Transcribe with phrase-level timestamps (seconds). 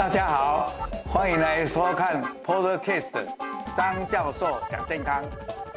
[0.00, 0.70] 大家好，
[1.04, 3.22] 欢迎来收看 Podcast
[3.76, 5.22] 张教授讲健康，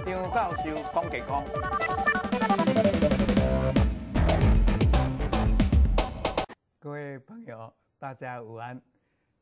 [0.06, 1.44] 张教授讲健康。
[6.80, 8.82] 各位朋友，大家午安。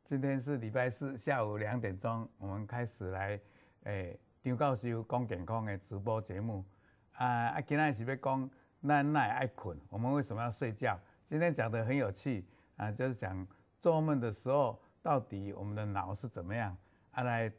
[0.04, 3.40] 今天是礼拜四下午两点钟，我们开始来
[3.84, 6.66] 诶张教授讲健康的直播节目。
[7.12, 8.50] 啊啊，今天是要讲
[8.82, 11.00] 咱哪会爱困，我们为什么要睡觉？
[11.24, 12.44] 今天讲的很有趣
[12.78, 13.46] 啊，就是讲
[13.82, 16.78] 做梦的时候，到底我们的脑是怎么样？
[17.12, 17.52] 啊，来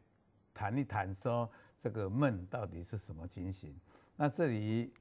[0.54, 1.50] 谈一谈说
[1.80, 3.76] 这个梦到底是什么情形？
[4.14, 4.94] 那这里，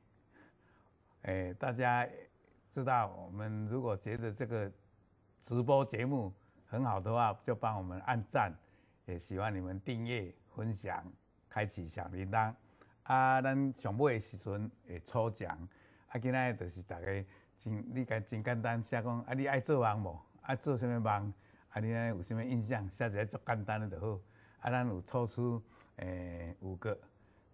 [1.22, 2.08] 哎，大家
[2.74, 4.72] 知道，我们如果觉得这个
[5.44, 6.34] 直播节目
[6.66, 8.52] 很好的话，就帮我们按赞，
[9.06, 11.06] 也希望你们订阅、分享、
[11.48, 12.52] 开启小铃铛。
[13.04, 15.56] 啊，咱上尾的时阵会抽奖，
[16.08, 17.26] 啊，今仔就是大家。
[17.60, 20.31] 真，你讲真简单，写讲啊，你爱做梦无？
[20.42, 21.34] 啊做什么梦？
[21.70, 22.90] 啊，你呢有什么印象？
[22.90, 24.20] 写一个足简单的就好。
[24.62, 25.62] 啊，咱有抽出
[25.98, 26.98] 诶、欸、五个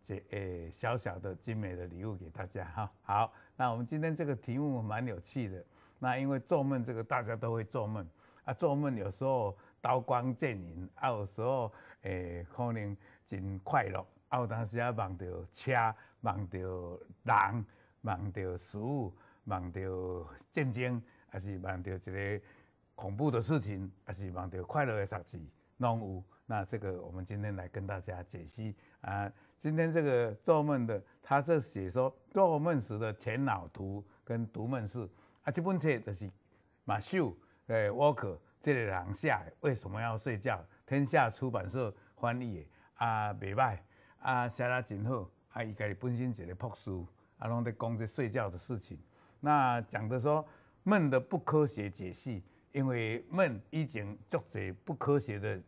[0.01, 2.91] 这诶、小小的精美的礼物给大家哈。
[3.03, 5.63] 好，那我们今天这个题目蛮有趣的。
[5.99, 8.07] 那因为做梦这个大家都会做梦
[8.45, 15.73] 啊，做梦有时候刀光剑影，啊有时候诶、可能真快乐，啊有当时啊梦到车，
[16.21, 16.59] 梦到
[17.23, 17.65] 人，
[18.01, 19.13] 梦到食物。
[19.49, 19.79] 梦到
[20.51, 22.41] 战争，还是梦到一个
[22.97, 26.23] 恐怖的事情，还是梦到快乐的事情，拢有。
[26.47, 29.31] 那这个我们今天来跟大家解析啊。
[29.59, 35.07] 今天这个做梦的，他这写说做梦时的前脑图跟读梦室
[35.43, 35.51] 啊。
[35.51, 36.27] 这本册就是
[36.85, 37.35] 马修
[37.67, 40.59] 诶沃克这个人写，为什么要睡觉？
[40.87, 43.77] 天下出版社翻译的啊，袂歹
[44.19, 45.61] 啊，写得真好啊。
[45.61, 46.89] 伊家己本身一个博士，
[47.37, 48.97] 啊，拢在讲这睡觉的事情。
[49.39, 50.43] 那讲的说
[50.83, 52.41] 梦的不科学解析，
[52.77, 55.59] 因为梦已经足侪不科学的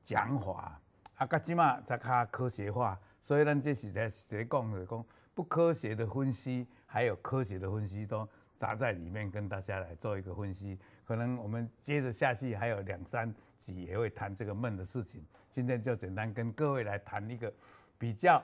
[0.00, 0.80] 讲法，
[1.16, 10.78] 啊，噶即嘛才较科学化，所以咱这是在在讲的讲不科学的分析，还有科学的分析都杂在里面，跟大家来做一个分析。
[11.04, 17.52] 可能我们接着下去还有两三集也会谈这个梦的事情，今天就简单跟各位来谈一个
[17.98, 18.40] 比较。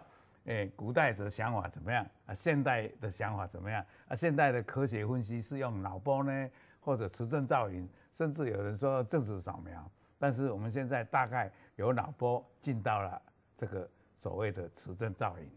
[0.47, 2.35] 诶，古代的想法怎么样啊？
[2.35, 4.17] 现代的想法怎么样啊？
[4.17, 9.91] 现代的科学分析是用脑波呢，或者磁振造影，甚至有人说正子扫描。
[10.19, 13.21] 但是我们现在大概有脑波进到了
[13.57, 15.51] 这个所谓的磁振造影。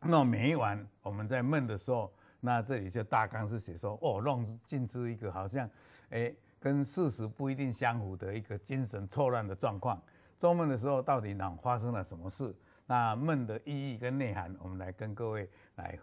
[0.00, 5.68] 那每一晚我们在梦的时候，那这里就大纲是写说，哦，弄进出一个好像，
[6.10, 10.02] 诶，跟事实不一定相符的一个精神错乱的状况。
[10.38, 12.54] 做梦的时候到底脑发生了什么事？
[12.86, 15.98] 那梦的意义跟内涵，我们来跟各位来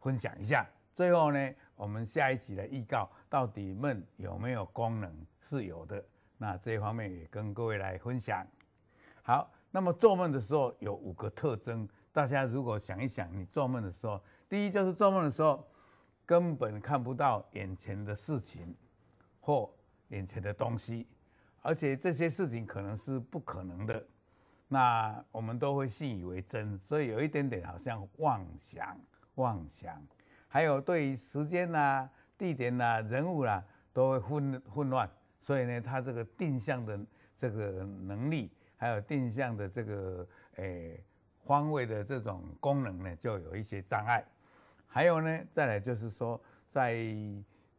[0.00, 0.66] 分享一下。
[0.94, 5.12] 最后呢，我们下一集来预告，到底梦有没有功能？
[5.40, 6.02] 是有的。
[6.38, 8.46] 那这一方面也跟各位来分享。
[9.22, 15.66] 好，那么做梦的时候有五个特征，大家如果想一想，你做梦的时候，第一就是做梦的时候
[16.24, 18.74] 根本看不到眼前的事情
[19.40, 19.68] 或
[20.08, 21.06] 眼前的东西，
[21.60, 24.06] 而且这些事情可能是不可能的。
[24.68, 28.98] 那我们都会信以为真，所以有一点点好像妄想、
[29.36, 30.00] 妄想，
[30.54, 35.10] 还有对于时间呐、啊、地点呐、啊、人物啦、啊，都会混混乱。
[35.40, 36.96] 所以呢，他这个定向的
[37.36, 41.02] 这个能力，还有定向的这个诶
[41.44, 44.24] 方位的这种功能呢，就有一些障碍。
[44.86, 46.40] 还有呢，再来就是说，
[46.70, 47.04] 在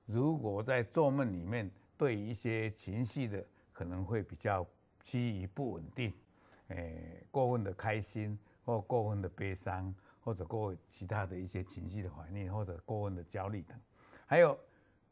[0.06, 4.68] 如果在做梦里面，对一些情绪的可能会比较
[5.02, 6.14] 趋于不稳定。
[6.68, 13.80] 诶，过分的开心，或过分的悲伤，或者过其他的一些情绪的怀念，或者过分的焦虑等，
[14.26, 14.60] 还有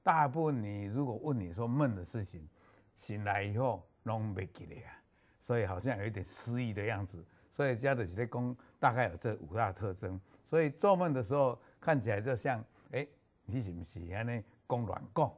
[0.01, 2.49] 大部分你如果问你说梦的事情，
[2.95, 4.91] 醒来以后拢袂记得啊，
[5.39, 7.23] 所以好像有一点失忆的样子。
[7.51, 10.19] 所以加的这些功大概有这五大特征。
[10.43, 13.07] 所以做梦的时候看起来就像，哎、
[13.45, 15.31] 你是不是安尼讲乱讲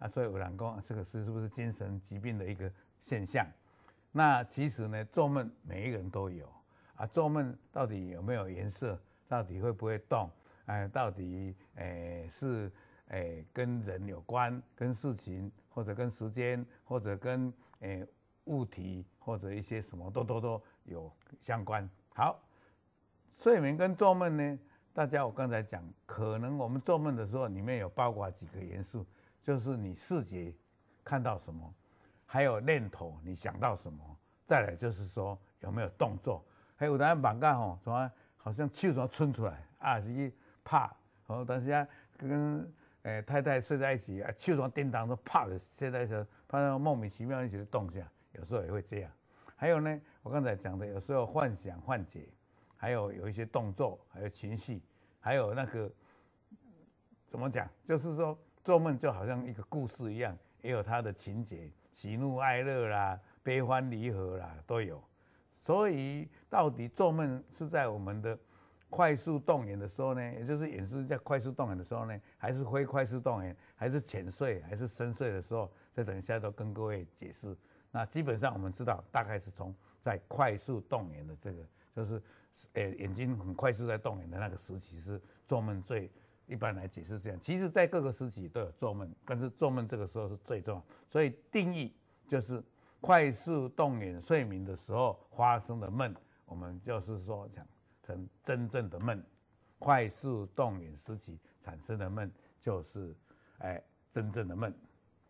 [0.00, 0.08] 啊？
[0.08, 2.68] 所以有人讲这个是是不是精神疾病的一个
[2.98, 3.46] 现象？
[4.10, 6.52] 那其实呢，做梦每一个人都有
[6.96, 7.06] 啊。
[7.06, 9.00] 做梦到底有没有颜色？
[9.30, 10.28] 到底会不会动？
[10.66, 12.68] 哎，到底诶是
[13.10, 18.04] 诶跟人有关，跟事情，或者跟时间，或者跟诶
[18.46, 21.88] 物体，或者一些什么都都都有相关。
[22.12, 22.42] 好，
[23.36, 24.58] 睡眠跟做梦呢，
[24.92, 29.06] 大家我刚才讲，可能我们做梦的时候里面有包括几个元素，
[29.44, 30.52] 就是你视觉
[31.04, 31.72] 看到什么。
[32.26, 34.18] 还有念头，你想到什么？
[34.44, 36.44] 再来就是说有没有动作？
[36.74, 37.78] 还有咱网咖吼，
[38.42, 40.00] 好像手怎么窜出来啊？
[40.00, 40.34] 是去
[40.64, 40.90] 拍，
[41.26, 42.72] 哦，但是啊，跟
[43.02, 46.14] 诶太太睡在一起啊，手上叮当都啪的睡在一起，
[46.48, 49.10] 怕莫名其妙一起动下，有时候也会这样。
[49.56, 52.28] 还有呢，我刚才讲的，有时候幻想幻觉，
[52.76, 54.80] 还有有一些动作，还有情绪，
[55.20, 55.90] 还有那个
[57.28, 65.02] 怎么讲，就是说做梦就好像一个故事一样，也有它的情节，喜怒哀乐啦，悲欢离合啦都有。
[65.70, 68.36] 所以到底做梦是在我们的
[68.88, 75.70] 快速动眼的时候呢，也就是眼睛在快速动眼的时候呢，还是非快速动眼，还是浅睡，还是深睡的时候？
[75.94, 77.56] 这等一下都跟各位解释。
[77.92, 81.64] 那基本上我们知道，大概是从在快速动眼的这个，
[81.94, 82.20] 就是
[82.72, 86.10] 呃眼睛很快速在动眼的那个时期是做梦最
[86.48, 87.38] 一般来解释这样。
[87.40, 90.84] 其实，在各个时期都有做梦，但是做梦这个时候是最重要。
[91.08, 91.94] 所以定义
[92.26, 92.60] 就是
[93.00, 96.14] 快速动眼睡眠的时候发生的梦，
[96.44, 97.66] 我们就是说讲。
[98.02, 99.22] 成真正的梦，
[99.78, 103.14] 快速动眼时期产生的梦就是，
[103.58, 103.80] 哎，
[104.10, 104.74] 真正的梦。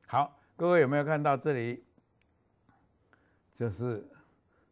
[0.07, 1.85] 好，各位有没有看到这里？
[3.53, 4.09] 就是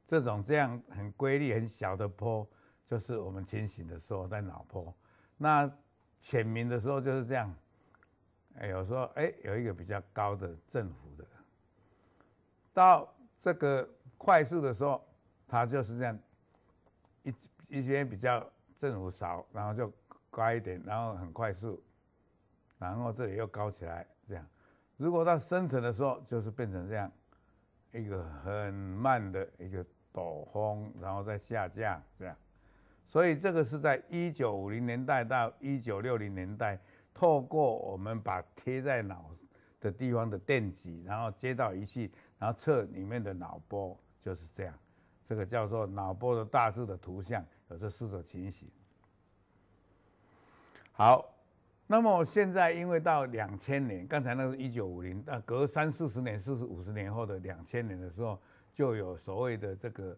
[0.07, 2.49] 这种这样很规律、很小的波，
[2.87, 4.95] 就是我们清醒的时候在脑波。
[5.37, 5.71] 那
[6.19, 7.55] 浅眠的时候就是这样，
[8.55, 11.27] 哎，有时候哎有一个比较高的振幅的。
[12.79, 15.05] 到这个快速的时候，
[15.47, 16.19] 它就是这样
[17.23, 17.35] 一。
[17.71, 18.43] 一些比较
[18.79, 19.93] 振幅少，然后就
[20.31, 21.79] 高一点，然后很快速，
[22.79, 24.43] 然后这里又高起来，这样。
[24.97, 27.13] 如果到深层的时候，就是变成这样，
[27.93, 29.85] 一个很慢的一个
[30.15, 32.35] 陡峰，然后再下降，这样。
[33.07, 36.81] 所以这个是在一九五零年代到一九六零年代，
[37.13, 39.31] 透过我们把贴在脑
[39.79, 44.75] 的地方的电极，然后接到仪器，然后测里面的脑波，就是这样。
[45.27, 47.45] 这个叫做脑波的大致的图像。
[47.69, 48.67] 有这四种情形。
[50.93, 51.23] 好，
[51.87, 58.41] 那么现在因为到两千年，刚才那是一九五零，那隔三四十年、四十五十年后的两千年的时候，
[58.73, 60.17] 就有所谓的这个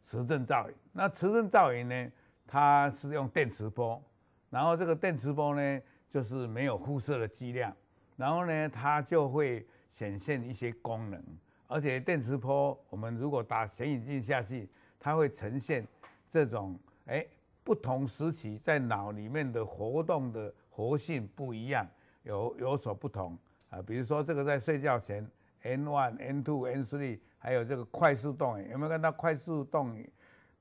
[0.00, 0.74] 磁振造影。
[0.92, 2.12] 那磁振造影呢，
[2.44, 4.02] 它是用电磁波，
[4.50, 5.80] 然后这个电磁波呢，
[6.10, 7.72] 就是没有辐射的剂量，
[8.16, 11.22] 然后呢，它就会显现一些功能，
[11.66, 14.68] 而且电磁波，我们如果打显影镜下去，
[14.98, 15.86] 它会呈现。
[16.30, 17.26] 这种哎，
[17.64, 21.88] 不同时期在脑里面的活动的活性不一样，
[22.22, 23.36] 有有所不同
[23.70, 23.80] 啊。
[23.80, 25.26] 比如说这个在睡觉前
[25.62, 30.06] ，N one、N two、N three，还有这个快速动眼，有没有看到快速动眼？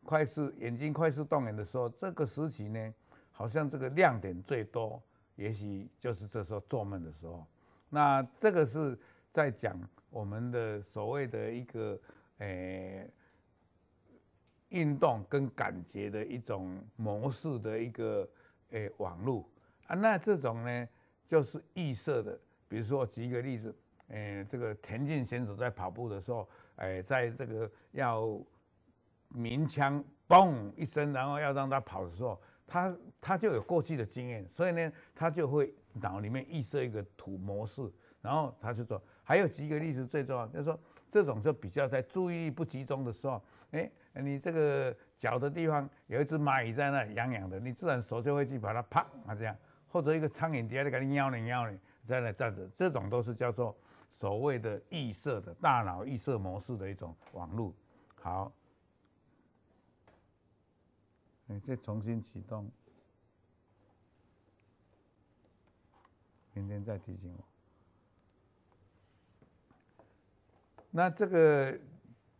[0.06, 2.94] 快速眼睛快速动眼的时候，这个时期呢，
[3.33, 5.03] 好像这个亮点最多，
[5.35, 7.45] 也许就是这时候做梦的时候。
[7.89, 8.97] 那这个是
[9.38, 9.80] 在讲
[10.10, 12.00] 我们的所谓的一个
[12.39, 13.07] 诶。
[14.69, 18.30] 运动跟感觉的一种模式的一个
[18.72, 19.48] 诶、网络
[19.86, 20.89] 啊，那这种呢
[21.25, 22.38] 就是预设的。
[22.68, 23.74] 比如说举一个例子，
[24.10, 26.45] 诶、这个田径选手在跑步的时候，
[26.75, 28.38] 诶、在这个要
[29.30, 32.38] 鸣枪嘣一声，然后要让他跑的时候，
[32.68, 37.90] 他他就有过去的经验，所以呢，他就会脑里面预设一个图模式，
[38.22, 39.01] 然后他就说。
[39.27, 40.79] 还有几个例子最重要，就是说
[41.12, 49.53] 这种就比较在注意力不集中的时候，哎、你这个脚的地方有一只蚂蚁在那痒痒的，你自然手就会去把它啪啊这样，
[49.89, 53.78] 或者一个苍蝇底下在给你咬你咬你，在那站着，这种都是叫做
[54.13, 57.73] 所谓的预设的大脑预设模式的一种网络。
[58.21, 58.49] 好，
[61.47, 62.71] 你再重新启动，
[66.54, 67.56] 明天再提醒我。
[70.97, 71.80] 那这个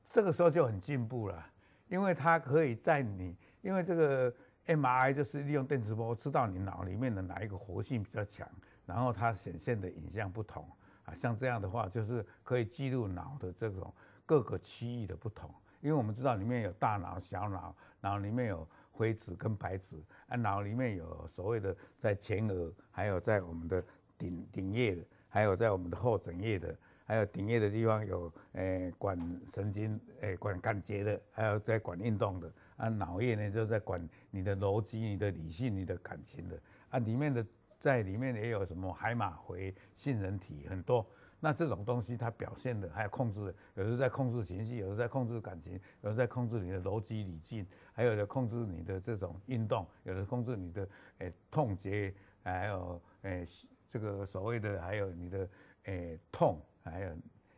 [0.10, 1.46] 这个时候就很进步了。
[1.90, 4.34] 因为它可以在你，因为这个
[4.66, 8.50] MRI 就是利用电磁波知道你脑里面的哪一个活性比较强，
[8.86, 10.68] 然后它显现的影像不同
[11.06, 13.94] 啊，像这样的话就是可以记录脑的这种
[14.26, 15.54] 各个区域的不同。
[15.80, 23.82] 因为我们知道里面有大脑、小脑，脑里面有灰质跟白质，啊，脑里面有所谓的在前额，还有在我们的
[24.18, 26.76] 顶顶叶的，还有在我们的后枕叶的。
[27.08, 32.52] 还有顶叶的地方有，诶、管神经，诶、管感觉的，还有在管运动的。
[32.76, 36.60] 啊，脑叶呢就在管你的逻辑、你的理性、你的感情的。
[36.90, 37.44] 啊，里面的
[37.80, 41.04] 在里面也有什么海马回、杏仁体很多。
[41.40, 55.50] 那这种东西它表现的还有控制的，有的在控制情绪，有的在控制感情，有的在控制你的逻辑理性，还有的控制你的这种运动，有的控制你的诶、痛觉，还有诶、欸、这个所谓的还有你的
[55.86, 56.60] 诶、痛。
[56.90, 57.12] 还有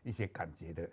[0.03, 0.89] 一些感觉的，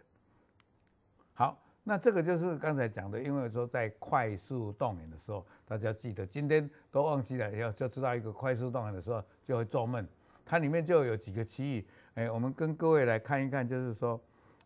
[1.35, 10.07] 好，那这个就是刚才讲的，因为说在快速动眼的时候，大家记得今天都忘记了以后，就知道一个快速动眼的时候就会做梦。
[10.45, 14.21] 它里面就有几个区域，哎，我们跟各位来看一看，就是说，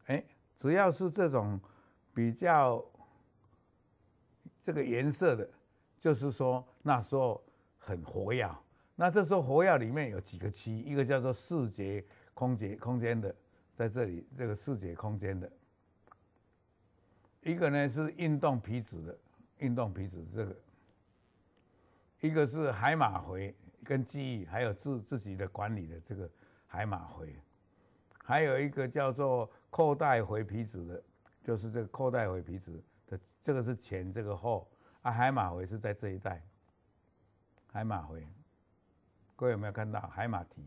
[0.06, 0.22] 哎，
[0.58, 1.58] 只要是这种
[2.12, 2.84] 比较
[4.60, 5.48] 这个颜色的，
[5.98, 7.42] 就是说那时候
[7.78, 8.46] 很活跃。
[8.94, 13.34] 那这时候活跃里面有几个区，一个叫做视觉空间空间的，
[13.80, 15.50] 在这里这个视觉空间的，
[17.40, 19.18] 一个呢是运动皮质的，
[19.56, 20.56] 运动皮质这个，
[22.20, 23.54] 一个是海马回。
[23.82, 26.30] 跟记忆，还有自自己的管理的这个
[26.66, 27.34] 海马回，
[28.22, 31.02] 还有一个叫做扣带回皮质的，
[31.42, 34.70] 就是这个扣带回皮质的，这个是前，这个后
[35.00, 36.44] 啊，海马回是在这一带。
[37.72, 38.28] 海马回，
[39.34, 40.62] 各位有没有看到海马体？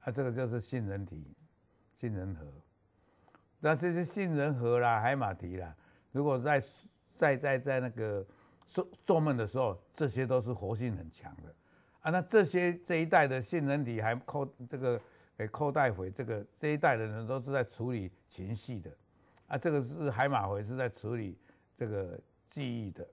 [0.00, 1.34] 啊，这个就是杏仁体、
[1.96, 2.46] 杏仁核。
[3.60, 5.74] 那这些杏仁核啦、海马体啦，
[6.12, 6.62] 如果在
[7.14, 8.24] 在在在那个
[8.68, 11.54] 做做梦的时候，这些都是活性很强的。
[12.00, 15.00] 啊，那这些这一代的杏仁体还扣这个
[15.38, 18.90] 诶扣带回这个这一代的人都是在处理情绪的，
[19.46, 21.38] 啊，这个是海马回是在处理
[21.74, 23.08] 这个记忆的，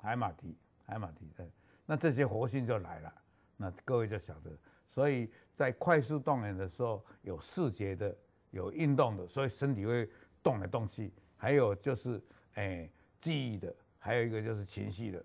[0.00, 1.46] 海马体海马体的，
[1.84, 3.12] 那这些活性就来了，
[3.58, 4.50] 那各位就晓得，
[4.88, 8.16] 所以在快速动眼的时候有视觉的
[8.50, 10.08] 有运动的，所以身体会
[10.42, 12.22] 动来动去，还有就是
[12.54, 12.90] 诶
[13.20, 15.24] 记忆的，还有一个就是情绪的，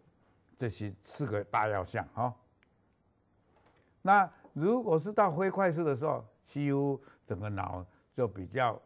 [0.55, 2.33] 这些四个大要项哈。
[4.01, 8.81] 那如果是到非快速的时候，几乎整个脑就比较，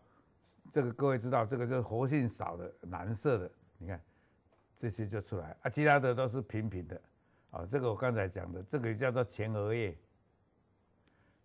[0.72, 4.02] 这个各位知道，这个就是活性少的蓝色的，你看
[4.76, 5.56] 这些就出来。
[5.62, 7.02] 啊，其他的都是平平的，
[7.52, 9.96] 啊，这个我刚才讲的，这个叫做前额叶，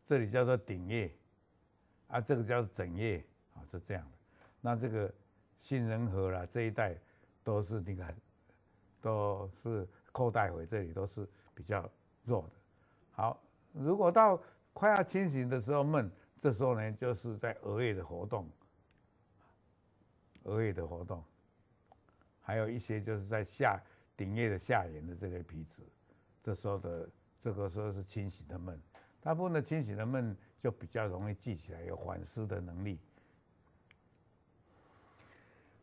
[0.07, 1.13] 这里叫做顶叶，
[2.09, 4.19] 啊，这个叫做枕叶，啊，是这样的。
[4.61, 5.13] 那这个
[5.59, 6.97] 杏仁核啦这一带
[7.43, 8.17] 都是你看，
[9.01, 11.91] 都是扣带回这里都是比较
[12.25, 12.55] 弱的，
[13.11, 13.43] 好。
[13.73, 18.49] 如果到快要清醒的时候闷，这时候呢就是在额叶的活动，
[20.45, 21.23] 额叶的活动，
[22.41, 23.79] 还有一些就是在下
[24.17, 25.83] 顶叶的下沿的这个皮质，
[26.43, 27.09] 这时候的
[27.43, 28.81] 这个时候是清醒的闷，
[29.27, 33.01] 大部分的清醒的梦就比较容易记起来，有反思的能力。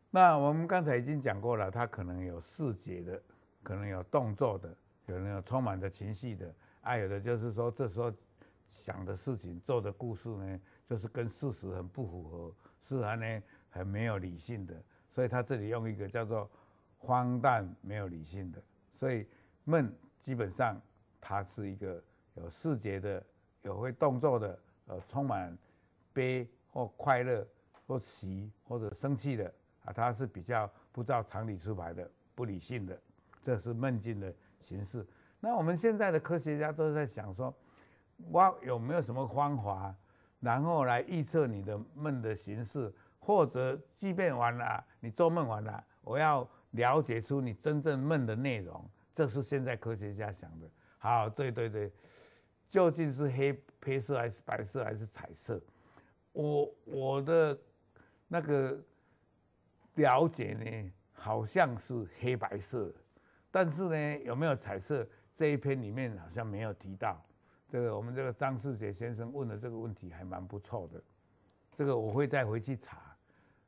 [0.09, 3.21] 那我们刚才已经讲过了，它可能有视觉的，
[3.61, 4.73] 可能有动作的，
[5.05, 6.55] 可能有充满着情绪的。
[6.79, 8.09] 还、啊、有的就是说，这时候
[8.65, 16.49] 想的事情、做的故事呢，就是跟事实很不符合，是还呢很没有理性的，所以他这里用一个叫做
[16.97, 19.27] 荒诞没有理性的，所以
[19.65, 20.81] 梦基本上
[21.19, 22.01] 它是一个
[22.35, 23.21] 有视觉的、
[23.63, 25.57] 有会动作的，呃，充满
[26.13, 27.45] 悲或快乐
[27.87, 29.51] 或喜或者生气的
[29.85, 32.97] 啊，它是比较不照常理出牌的、不理性的，
[33.41, 35.05] 这是梦境的形式。
[35.39, 37.53] 那我们现在的科学家都在想说，
[38.31, 39.93] 我有没有什么方法，
[40.39, 50.69] 然后来预测你的梦的形式，或者即便完了，你做梦完了，我要了解出你真正梦的内容，这是现在科学家想的。
[50.97, 51.91] 好，对对对，
[52.73, 55.61] 究竟是黑黑色还是白色还是彩色？
[56.31, 57.55] 我我的
[58.27, 58.83] 那个
[59.93, 62.91] 了解呢，好像是黑白色，
[63.51, 65.07] 但是呢，有没有彩色？
[65.31, 67.23] 这一篇里面好像没有提到，
[67.69, 70.99] 这个我们这个张世杰先生问的这个问题还蛮不错的，
[71.75, 73.15] 这个我会再回去查，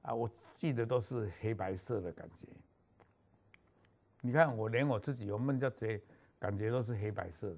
[0.01, 2.47] 啊，我记得都是黑白色的感觉。
[4.21, 6.01] 你看我连我自己有梦叫这
[6.39, 7.57] 感觉都是黑白色的。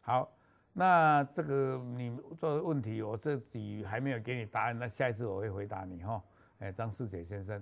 [0.00, 0.32] 好，
[0.78, 6.22] 那这个你做的问题我这里还没有给你答案，那下一次我会回答你哈。
[6.60, 7.60] 哎，张世杰先生，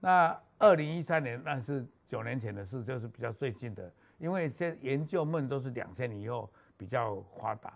[0.00, 3.88] 那二零一三年那是九年前的事，就是比较最近的。
[4.18, 7.72] 因为现研究梦都是两千年以后比较发达。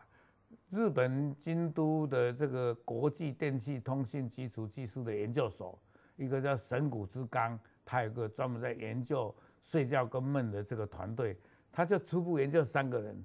[0.71, 5.81] 日本京都的这个国际电气通信基础技术的研究所，
[6.17, 9.33] 一个叫神谷之刚，他有个专门在研究
[9.63, 11.37] 睡觉跟梦的这个团队，
[11.71, 13.25] 他就初步研究三个人，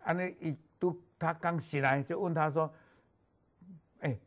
[0.00, 2.72] 啊，那一都他刚醒来就问他说
[4.00, 4.18] ：“哎，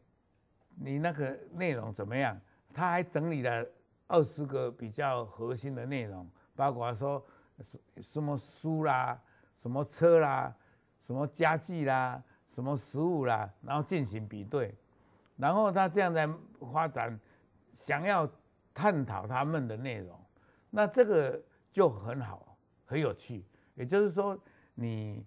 [0.76, 2.40] 你那个内容怎么样？”
[2.74, 3.68] 他还整理了
[4.08, 7.24] 二十个比较核心的内容，包括说。
[8.02, 9.22] 什么书啦，
[9.56, 10.52] 什么车啦，
[11.06, 14.74] 什么家具啦，什么食物啦，然后进行比对，
[15.38, 16.28] 然后他这样在
[16.74, 17.20] 发展，
[17.72, 18.28] 想要
[18.74, 20.20] 探讨他们的内容，
[20.72, 21.40] 那这个
[21.72, 23.46] 就很好，很有趣。
[23.76, 24.36] 也就是说，
[24.74, 25.24] 你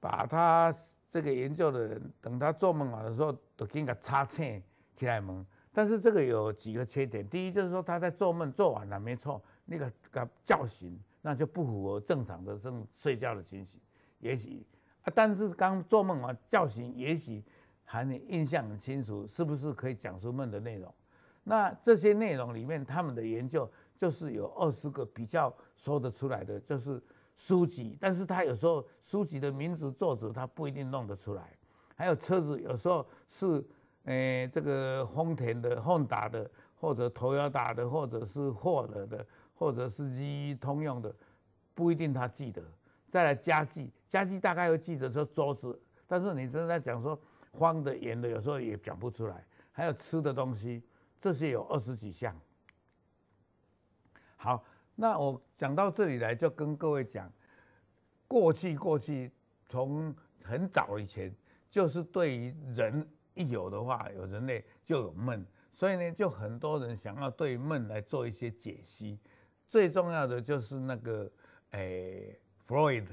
[0.00, 0.72] 把他
[1.06, 4.62] 这个研究的人，等他做梦完的时候，都给他插线
[4.94, 5.44] 起来梦。
[5.72, 10.98] 但是这个有几个缺点，第一就是说他在做梦做完了没错，那个给叫醒。
[11.22, 13.80] 那就不符合正常的这种睡觉的情形，
[14.20, 14.64] 也许
[15.02, 17.42] 啊，但是刚做梦啊，叫醒，也许
[17.82, 20.94] 还你印象很清楚，是不是可以讲出梦的内容？
[21.42, 27.02] 那这些内容里面，他们的研究就是有二十个比较说得出来的，就是
[27.36, 31.56] 书籍，但是他有时候书籍的名字、作者他不一定弄得出来。
[31.94, 33.64] 还有车子，有时候是
[34.04, 41.14] 诶、这个丰田的、Honda 的，或者 Toyota 的，或者是 Ford 的，或者是 GE 通用的，
[41.74, 42.62] 不一定他记得。
[43.08, 47.18] 再来家具，家具大概会记得说桌子，但是你真的在讲说
[47.52, 49.44] 方的、圆的，有时候也讲不出来。
[49.72, 50.82] 还有吃的东西，
[51.18, 52.34] 这些有二十几项。
[54.36, 54.62] 好，
[54.96, 57.32] 那我讲到这里来，就跟各位讲，
[58.26, 59.30] 过去过去
[59.68, 60.12] 从
[60.42, 61.32] 很早以前，
[61.70, 69.20] 就是对于人一有的话，有人类就有梦，所以呢，就很多人想要对梦来做一些解析。
[69.68, 71.30] 最重要的就是那个
[71.70, 72.40] 诶。
[72.68, 73.06] Freud，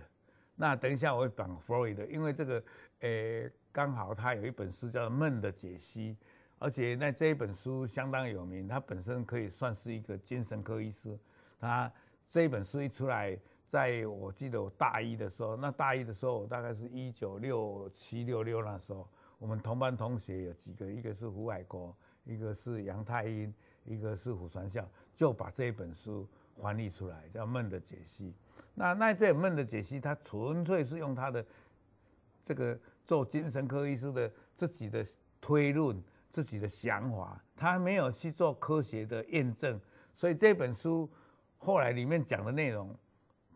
[0.56, 2.64] 那等一下我会讲 Freud，因为这个，
[3.02, 6.18] 诶，刚好他有一本书叫《梦的解析》，
[6.58, 11.16] 而且那这一本书相当有名，他本身可以算是一个精神科医师。
[11.60, 11.92] 他
[12.28, 19.08] 这一本书一出来，在我记得我大一的时候，那大一的时候大概是一九六七六六那时候，
[19.40, 23.54] 我们同班同学有几个，一个是胡海国，一个是杨太英，
[23.86, 26.28] 一个是胡传孝，就把这本书
[26.62, 28.32] 翻译出来，叫《梦的解析》。
[28.76, 31.46] 那那这梦的解析，他纯粹是用他的
[32.44, 35.06] 这个做精神科医师的自己的
[35.40, 39.80] 推论、自己的想法，他没有去做科学的验证，
[40.14, 41.10] 所以这本书
[41.64, 42.94] 后来里面讲的内容，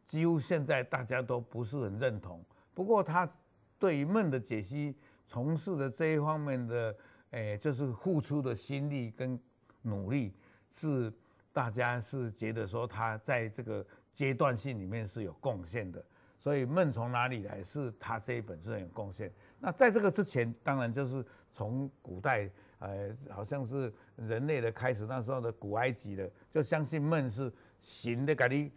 [0.06, 2.44] 几乎现在大家都不是很认同。
[2.74, 3.30] 不过他
[3.78, 4.96] 对于梦的解析
[5.26, 6.96] 从事的这一方面的，
[7.32, 9.40] 诶，就是付出的心力跟
[9.82, 10.34] 努力，
[10.72, 11.12] 是
[11.52, 13.86] 大家是觉得说他在这个。
[14.18, 16.04] 阶段性里面是有贡献的，
[16.40, 17.64] 所以梦从哪里来？
[17.64, 19.32] 是他这一本是有贡献。
[19.60, 28.71] 那在这个之前，当然就是从古代，呃，好像是人类的开始，那时候的古埃及的，就相信梦是行的给你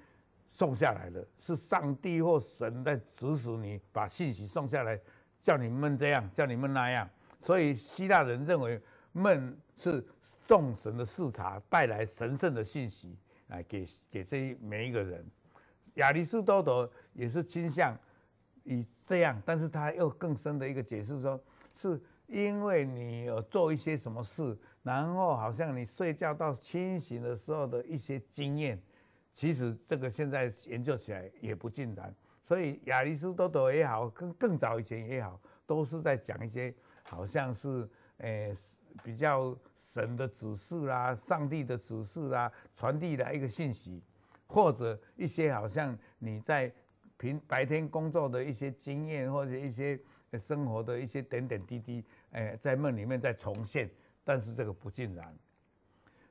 [0.49, 5.01] 送下来的，是上帝或神在指使你把信息送下来，
[5.41, 7.09] 叫你梦这样，叫你梦那样。
[7.41, 8.81] 所以希腊人认为
[9.13, 10.05] 梦是
[10.47, 13.17] 众神的视察带来神圣的信息。
[13.51, 15.27] 来给给这每一个人，
[15.95, 17.99] 亚里士多德也是倾向
[18.63, 21.43] 以这样，但是他又更深的一个解释说，
[21.75, 28.81] 是因为你有做一些什么事，然后好像你睡觉到清醒的时候的一些经验，
[29.33, 37.87] 其实这个现在研究起来也不尽然，所以亚里士多德也好，更更早以前也好，都是在讲一些好像是。
[38.23, 38.53] 诶，
[39.03, 44.03] 比较神的指示啦，上帝的指示啦，传递的一个信息，
[44.47, 46.71] 或者一些好像你在
[47.17, 49.99] 平白天工作的一些经验，或者一些
[50.39, 53.91] 生活的一些点点滴滴，诶，在梦里面再重现，
[54.25, 55.35] 但是这个不尽然。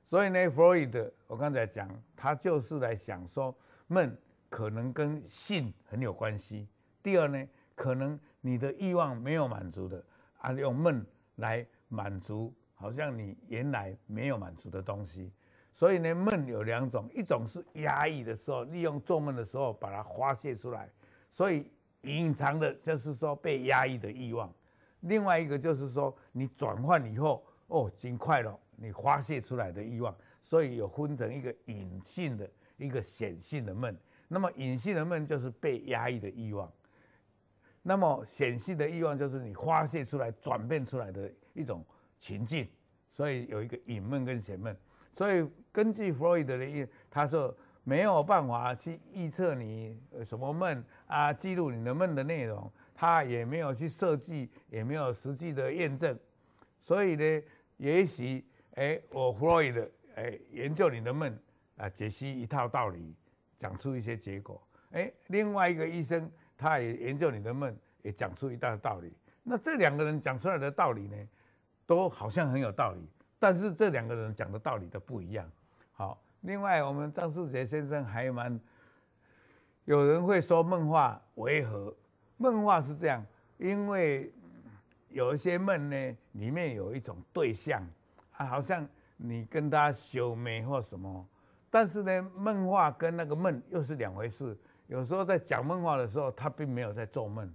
[0.06, 3.56] 所以呢，弗洛伊德，我刚才讲，他就是来想说，
[3.88, 4.16] 梦
[4.50, 6.68] 可能跟性很有关系。
[7.04, 10.04] 第二呢，可能你的欲望没有满足的，
[10.38, 11.66] 啊，用梦来。
[11.92, 15.34] 满足好像你原来没有满足的东西，
[15.74, 20.88] 所以呢，梦有两种，一种是压抑的时候，利用做梦的时候把它发泄出来，
[21.32, 21.68] 所以
[22.02, 24.50] 隐藏的就是说被压抑的欲望；
[25.02, 33.96] 另外一个就是说你转换以后，哦，尽快了，你发泄出来的欲望，所以有分成一个隐性的一个显性的梦。
[34.28, 36.72] 那么隐性的梦就是被压抑的欲望，
[37.82, 41.30] 那么显性的欲望就是你发泄出来、转变出来的。
[41.56, 41.84] 一种
[42.18, 42.66] 情境，
[43.12, 44.74] 所以有一个隐梦跟显梦。
[45.14, 56.18] 所以根据弗洛伊德的意，他说没有办法去预测你什么梦啊，记录你的梦的内容，他也没有去设计，也没有实际的验证。
[56.80, 57.44] 所以呢，
[57.78, 61.38] 也许哎，我弗洛伊德哎研究你的梦
[61.78, 63.15] 啊，解析一套道理，
[63.58, 64.62] 讲出一些结果。
[64.92, 69.13] 哎，另外一个医生他也研究你的梦，也讲出一大道理。
[69.44, 71.18] 那这两个人讲出来的道理呢？
[71.86, 73.00] 都好像很有道理，
[73.39, 75.52] 但是这两个人讲的道理都不一样。
[75.92, 78.60] 好，另外我们张世杰先生还蛮，
[79.86, 81.95] 有人会说梦话为何？
[82.38, 83.25] 梦话是这样，
[83.58, 84.34] 因为
[85.10, 87.82] 有一些梦呢，里面有一种对象，
[88.32, 91.28] 啊，好像你跟他修眉或什么，
[91.69, 94.58] 但是呢，梦话跟那个梦又是两回事。
[94.88, 97.54] 有时候在讲梦话的时候，他并没有在做梦，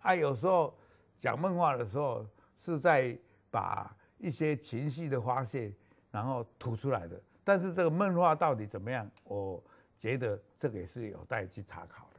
[0.00, 0.74] 啊，有时候
[1.14, 2.26] 讲梦话的时候
[2.58, 3.18] 是在。
[3.48, 5.72] 把一些情绪的发泄，
[6.10, 7.18] 然后吐出来的。
[7.46, 9.08] 但是这个梦话到底怎么样？
[9.22, 9.62] 我
[9.96, 12.18] 觉得这个也是有待去查考的。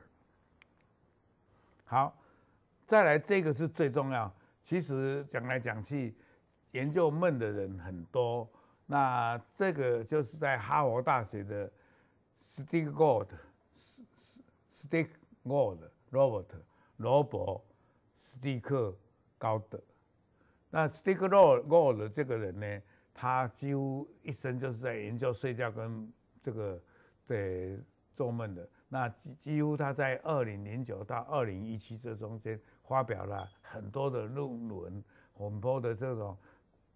[1.84, 2.18] 好，
[2.86, 4.34] 再来这个是最重要。
[4.63, 6.16] 其实讲来讲去，
[6.72, 8.50] 研究梦的人很多。
[8.86, 11.70] 那这个就是在哈佛大学的
[12.42, 15.10] Stick Gold，Stick
[15.46, 16.46] Gold，Robert
[16.96, 17.62] 罗伯
[18.18, 18.98] 斯蒂克
[19.38, 19.78] 高德。
[20.70, 22.82] 那 Stick Gold 这个人呢，
[23.19, 26.80] 他几乎一生就是在研究睡觉跟这个
[27.25, 27.80] 对
[28.13, 28.69] 做梦的。
[28.88, 35.03] 那几几乎他在二零零九到二零一七这中间发表了很多的论文，
[35.34, 36.38] 很多的这种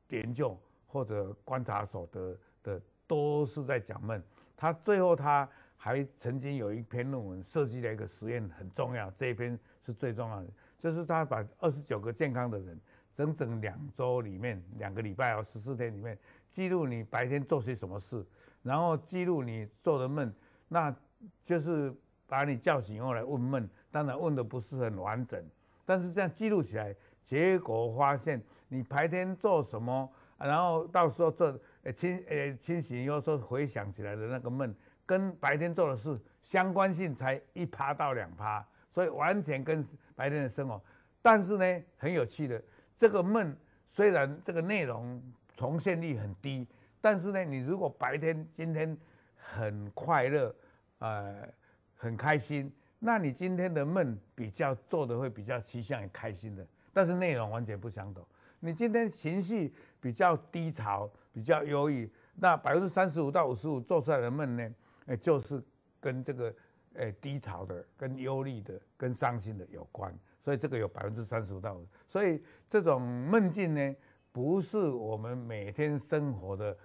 [0.09, 0.55] 研究
[0.85, 4.21] 或者观察所得的都是在讲梦。
[4.55, 12.79] 他最后他还曾经有一篇论文设计了一个实验，很重要，这一篇是最重要的，就是他把二十九个健康的人，
[13.11, 16.17] 整整两周里面两个礼拜哦，十四天里面
[16.49, 18.25] 记录你白天做些什么事，
[18.63, 20.33] 然后记录你做的梦，
[20.67, 20.95] 那。
[21.43, 21.93] 就是
[22.25, 25.39] 把你叫醒后来问梦，当然问的不是很完整，
[25.85, 34.73] 但是这样记录起来，结果发现你白天做什么，然后到时候做呃清呃清醒以后说回想起来的那个梦，
[35.05, 40.81] 跟白天做的事相关性才一趴到两趴，所以完全跟白天的生活。
[41.21, 42.59] 但是呢，很有趣的，
[42.95, 43.55] 这个梦
[43.87, 45.21] 虽然这个内容
[45.53, 46.67] 重现率很低，
[46.99, 48.97] 但是呢，你如果白天今天
[49.35, 50.55] 很快乐。
[51.03, 51.51] 呃，
[51.95, 52.71] 很开心。
[52.99, 58.23] 那你今天的梦比较做的会比较趋向于开心的，但是内容完全不相同。
[58.59, 64.71] 你今天情绪比较低潮，比较忧郁，那百分之三十五到五十五做出来的梦呢，
[65.07, 65.59] 哎，就是
[65.99, 66.53] 跟这个
[66.93, 70.15] 哎低潮的、跟忧虑的、跟伤心的有关。
[70.43, 71.87] 所以这个有百分之三十五到五。
[72.07, 73.95] 所以这种梦境呢，
[74.31, 76.75] 不是我们每天生活的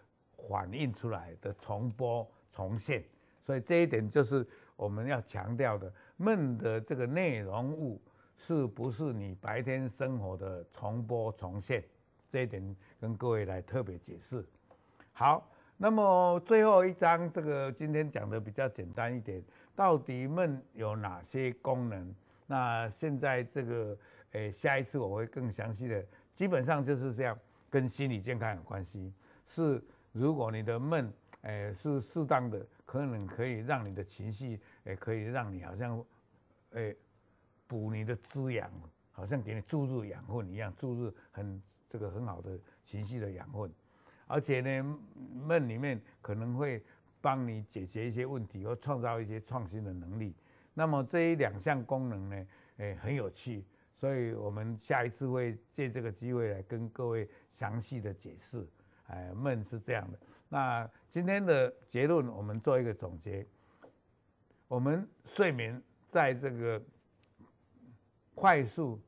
[0.49, 3.05] 反映出来的重播重现。
[3.43, 8.01] 所以这一点就是我们要强调的，梦的这个内容物
[8.37, 11.83] 是不是你白天生活的重播重现？
[12.29, 14.45] 这一点跟各位来特别解释。
[15.13, 19.43] 好，那么最后一章这个今天讲的比较简单一点，
[19.75, 22.15] 到底梦有哪些功能？
[22.47, 23.99] 那现在这个
[24.33, 29.13] 诶，下一次我会更详细的，基本上就是这样，跟心理健康有关系。
[29.47, 29.83] 是
[30.13, 32.67] 如果你的梦诶是适当的。
[32.87, 36.03] 可能可以让你的情绪，也可以让你好像，
[36.71, 36.97] 诶，
[37.67, 38.71] 补你的滋养，
[39.11, 43.69] 好像给你注入养分一样，注入很这个很好的情绪的养分。
[44.29, 44.99] 而且呢，
[45.35, 46.81] 梦里面可能会
[47.21, 50.33] 帮你解决一些问题，或创造一些创新的能力。
[50.79, 53.65] 那么这一两项功能呢，诶，很有趣。
[53.95, 58.69] 所以我们下一次会借这个机会来跟各位详细的解释。
[59.07, 60.19] 哎，梦是这样的。
[60.51, 63.47] 那今天的结论，我们做一个总结。
[64.69, 66.83] 我们睡眠在这个
[68.35, 69.01] 快速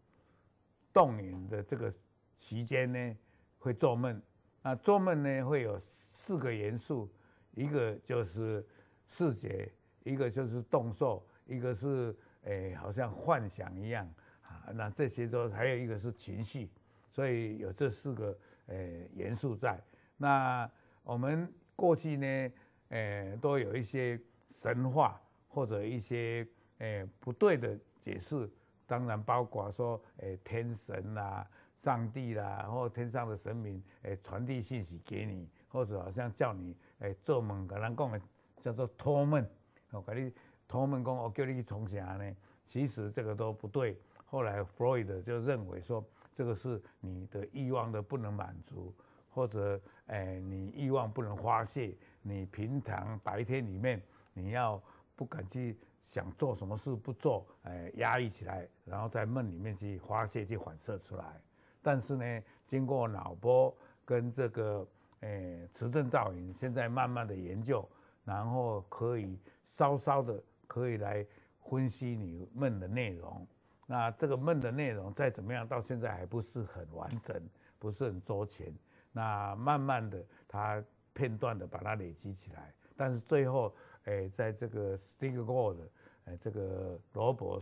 [0.91, 1.93] 动眼的这个
[2.35, 3.17] 期间呢，
[3.59, 4.19] 会做梦。
[4.63, 7.13] 那做梦呢，会有四个元素，
[7.53, 8.67] 一个就是
[9.07, 9.71] 视觉，
[10.03, 14.09] 一个就是动作，一个是诶好像幻想一样
[14.43, 14.71] 啊。
[14.73, 16.71] 那这些都还有一个是情绪，
[17.11, 19.83] 所以有这四个诶元素在。
[20.17, 20.71] 那
[21.03, 22.53] 我们过去呢，
[22.91, 26.47] 诶、都有一些神话或者一些
[26.79, 28.49] 诶、不对的解释，
[28.87, 38.21] 当然包括说，诶、天神啦、上帝啦，或天上的神明，诶、传递信息给你，或者好像叫你，诶、做梦，跟人讲的
[38.61, 39.45] 叫做托梦，
[39.91, 40.33] 我给你
[40.69, 42.37] 托梦讲，我叫你去从啥呢？
[42.67, 43.99] 其实这个都不对。
[44.27, 46.05] 后来弗洛伊德就认为说，
[46.35, 48.95] 这个是你的欲望的不能满足。
[49.31, 54.03] 或者，诶，你欲望不能发泄，你平常白天里面
[54.33, 54.83] 你要
[55.15, 61.41] 不敢去想做什么事不做，诶，压抑起来，然后在梦里面去发泄去反射出来。
[61.81, 63.73] 但是呢，经过脑波
[64.05, 64.89] 跟这个
[65.21, 67.89] 诶磁振造影，现在慢慢的研究，
[68.25, 71.27] 然后可以稍稍的可以来
[71.69, 73.45] 分析你梦的内容。
[73.87, 77.43] 那这个梦的内容再怎么样，到现在还不是很完整，
[77.79, 78.73] 不是很周全。
[79.11, 85.79] 那慢慢的，他片段的把它累积起来，但是最后，诶，在这个 Stick Gold，
[86.27, 87.61] 诶，这个罗伯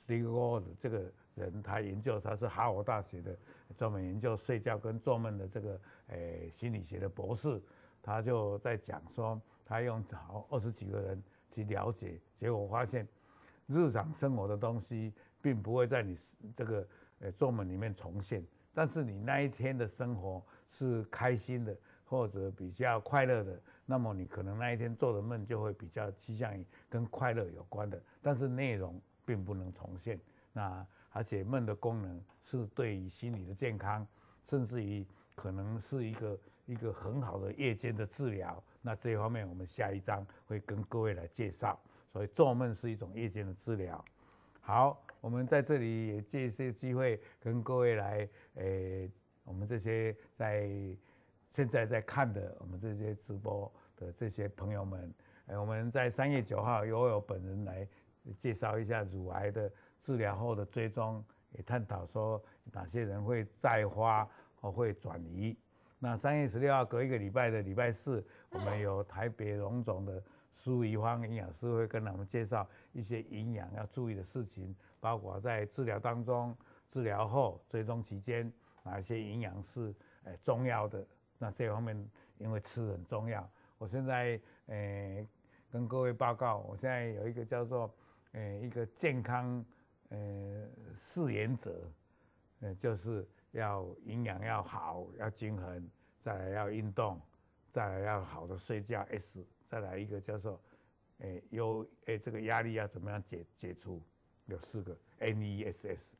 [0.00, 3.36] Stick Gold 这个人，他研究他是哈佛大学的，
[3.76, 7.60] 专门研究睡觉跟做梦的这个诶心理学的博士，
[8.00, 13.06] 他就在讲说，他用好二十几个人去了解，结果发现，
[13.66, 16.16] 日常生活的东西并不会在你
[16.56, 16.88] 这个
[17.20, 18.44] 呃做梦里面重现，
[18.74, 20.42] 但是你那一天的生活。
[20.68, 30.20] 是开心的，或者比较快乐的，那么你可能那一天做的梦就会比较趋向于跟快乐有关的，但是内容并不能重现。
[30.52, 34.04] 那而且梦的功能是对于心理的健康，
[34.42, 38.60] 甚至于可能是一个一个很好的夜间的治疗。
[38.82, 41.80] 那这一方面我们下一章会跟各位来介绍。
[42.16, 44.02] 所以做梦是一种夜间的治疗。
[44.62, 49.10] 好，我们在这里也借一些机会跟各位来，诶，
[49.44, 50.66] 我们这些在
[51.46, 55.12] 现在在看的我们这些直播的这些朋友们，
[55.48, 57.86] 诶，我们在三月九号由我本人来
[58.38, 64.26] 介绍一下乳癌的治疗后的追踪，也探讨说哪些人会再发
[64.58, 65.54] 或会转移。
[65.98, 70.22] 那三月十六号隔一个礼拜的礼拜四，我们有台北荣总的
[70.56, 76.56] 苏怡芳营养师会跟他们介绍一些营养要注意的事情，包括在治疗当中、
[76.90, 78.50] 治疗后、追踪期间
[78.82, 81.06] 哪一些营养是诶重要的。
[81.38, 81.94] 那这方面
[82.38, 85.24] 因为吃很重要，我现在诶
[85.70, 87.94] 跟各位报告，我现在有一个叫做
[88.32, 89.64] 诶一个健康
[90.08, 91.90] 诶四原则，
[92.60, 93.28] 呃就是。
[93.52, 95.88] 要营养要好，要均衡，
[96.20, 97.18] 再来要运动，
[97.72, 99.00] 再来要好的睡觉。
[99.08, 100.60] S，再来一个叫做，
[101.18, 104.02] 诶，有诶，这个压力要怎么样解解除？
[104.46, 106.16] 有四个 N E S S。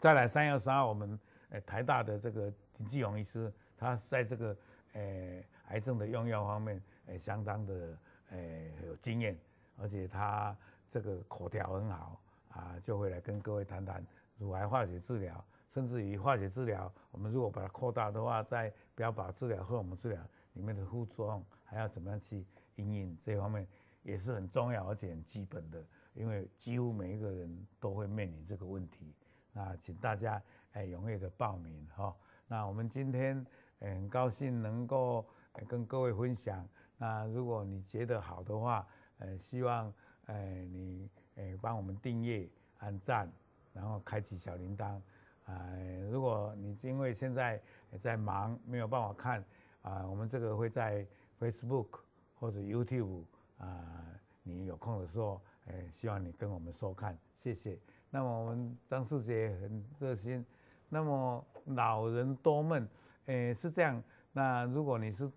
[0.00, 1.18] 再来三月二十号，我们
[1.50, 4.56] 诶台大的这个林继勇医师，他在这个
[4.94, 7.98] 诶癌症的用药方面诶相当的
[8.30, 9.38] 诶有经验，
[9.76, 10.56] 而且他
[10.88, 14.04] 这个口条很好啊，就会来跟各位谈谈
[14.38, 15.44] 乳癌化学治疗。
[15.72, 20.18] 甚至于化学治疗，我们如果把它扩大的话，在标靶治疗、和我们治疗
[20.54, 23.66] 里面的副作用，还要怎么样去因应这方面
[24.02, 29.12] 也是很重要而且很基本的，因为几乎每一个人都会面临这个问题。
[29.52, 30.40] 那请大家
[30.72, 32.14] 哎踊跃的报名哈。
[32.46, 33.44] 那我们今天
[33.80, 35.26] 很高兴能够
[35.66, 36.66] 跟各位分享。
[36.96, 38.86] 那如果你觉得好的话，
[39.18, 39.92] 呃，希望
[40.26, 40.34] 呃
[40.66, 42.48] 你呃帮我们订阅、
[42.78, 43.30] 按赞，
[43.72, 45.00] 然后开启小铃铛。
[45.46, 45.72] 啊，
[46.10, 47.60] 如果你因为现在
[48.00, 49.44] 在忙，没有办法看
[49.82, 51.06] 啊，我们这个会在
[51.40, 52.00] Facebook
[52.38, 53.24] 或者 YouTube
[53.58, 54.06] 啊，
[54.42, 57.78] 你有空的时候，哎，希望你跟我们收看，谢谢。
[58.10, 60.44] 那么我们张世杰很热心。
[60.88, 62.88] 那么老人多闷，
[63.26, 64.02] 哎，是这样。
[64.32, 65.30] 那如果你是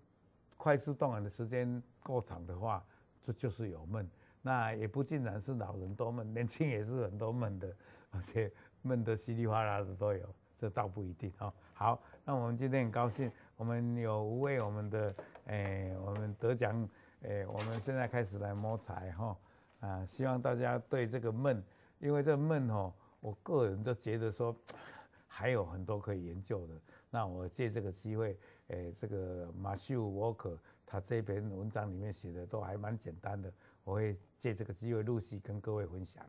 [0.56, 2.84] 快速动眼的时间够长的话，
[3.22, 4.08] 这就是有闷。
[4.42, 7.74] 那也不尽然是老人多闷，年轻也是很多闷的，
[8.12, 8.50] 而且。
[8.82, 11.52] 闷得稀里哗啦的都有，这倒不一定哦。
[11.74, 13.30] 好，那我们今天很高兴，
[13.60, 16.88] 我们有五位我们的诶、欸，我们得奖
[17.20, 19.36] 诶、欸，我们现在开始来摸彩哈
[19.80, 21.62] 啊，希望大家对这个闷，
[21.98, 24.56] 因为这个闷哈，我个人都觉得说
[25.28, 26.74] 还有很多可以研究的。
[27.10, 28.34] 那我借这个机会，
[28.68, 33.52] 诶、欸，这个马修沃克他这篇文章里面写的都还蛮简单的，
[33.84, 36.24] 我会借这个机会陆续跟各位分享。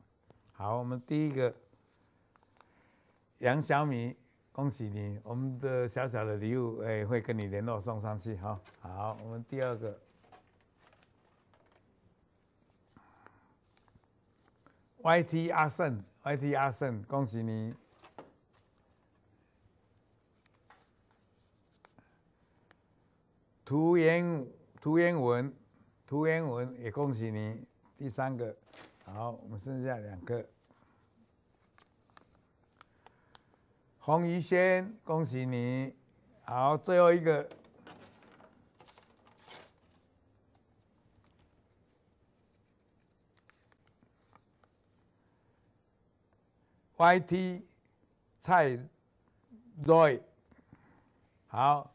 [0.52, 1.54] 好，我们第一个。
[3.38, 4.15] 杨小米，
[4.62, 5.19] 恭喜你！
[5.24, 8.62] 我们的小小的礼物，哎，会跟你联络送上去哈。
[8.80, 10.00] 好，我们第二个
[15.02, 17.74] ，YT 阿胜，YT 阿胜，恭喜你！
[23.65, 24.47] 涂言
[24.80, 25.52] 涂言文，
[26.06, 27.65] 涂言文也恭喜你。
[27.97, 28.56] 第三个，
[29.06, 30.45] 好，我们剩下两个。
[34.03, 35.93] 洪怡轩，恭喜你！
[36.43, 37.47] 好，最后一个
[46.97, 47.61] ，YT
[48.39, 48.75] 蔡
[49.85, 50.19] Roy，
[51.45, 51.93] 好，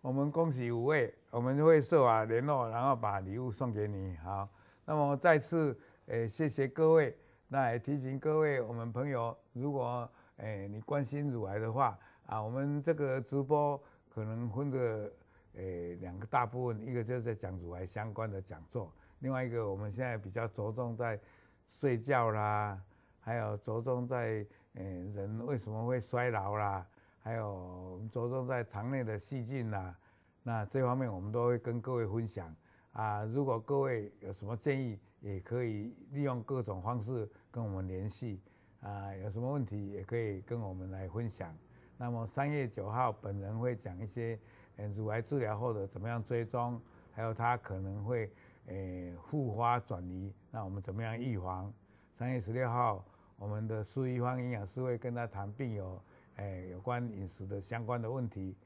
[0.00, 4.16] 我们恭喜五位，我们会设法联络，然后把礼物送给你。
[4.18, 4.48] 好，
[4.84, 5.76] 那么再次
[6.06, 7.18] 诶，谢谢各位。
[7.48, 10.08] 那也提醒各位，我们朋友如果。
[10.36, 15.12] 哎，你关心乳癌的话啊，我们这个直播可能分个
[15.54, 21.20] 诶两个大部分，一个就是在讲乳癌相关的讲座，另外一个我们现在比较着重在
[21.68, 22.80] 睡觉啦，
[23.20, 26.86] 还有着重在诶人为什么会衰老啦，
[27.20, 29.94] 还有着重在肠内的细菌啦，
[30.42, 32.54] 那这方面我们都会跟各位分享
[32.92, 33.22] 啊。
[33.24, 38.40] 如果各位有什么建议，也可以利用各种方式跟我们联系。
[38.82, 41.56] 啊，有什么问题也可以跟我们来分享。
[41.96, 44.36] 那么三月九号，本人会讲一些，
[44.76, 46.80] 嗯，乳癌治疗后的怎么样追踪，
[47.12, 48.28] 还有它可能会，
[48.66, 51.72] 诶，复发转移，那我们怎么样预防？
[52.16, 53.04] 三月十六号，
[53.36, 56.02] 我们的苏一芳营养师会跟他谈病友，
[56.36, 58.56] 诶，有关饮食的相关的问题。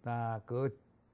[0.00, 0.70] 那隔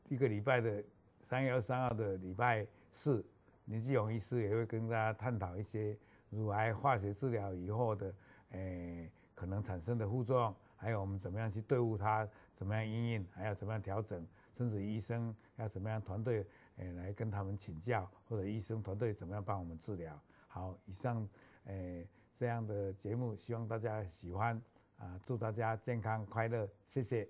[0.09, 0.85] 一个礼拜的
[1.25, 3.25] 三月二十三号的礼拜四，
[3.65, 5.99] 林继勇医师也会跟大家探讨一些
[6.31, 8.15] 乳癌化学治疗以后的。
[8.53, 20.19] 诶，可能产生的副作用，还有我们怎么样去对付它，怎么样应用，还要怎么样调整，甚至医生要怎么样团队，诶，来跟他们请教，或者医生团队怎么样帮我们治疗。
[20.49, 21.29] 好，以上
[21.65, 24.61] 诶这样的节目，希望大家喜欢
[24.99, 27.29] 啊，祝大家健康快乐，谢谢。